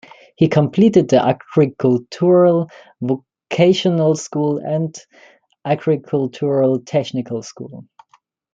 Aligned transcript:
He 0.35 0.47
completed 0.47 1.09
the 1.09 1.23
agricultural 1.23 2.71
vocational 3.03 4.15
school 4.15 4.57
and 4.57 4.95
an 4.95 5.01
agricultural 5.73 6.79
technical 6.79 7.43
school. 7.43 7.85